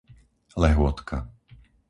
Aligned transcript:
Lehôtka 0.61 1.17